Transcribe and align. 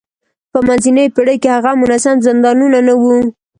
په 0.51 0.59
منځنیو 0.67 1.13
پېړیو 1.15 1.41
کې 1.43 1.49
هم 1.63 1.75
منظم 1.81 2.15
زندانونه 2.27 2.79
نه 2.87 2.93
وو. 3.01 3.17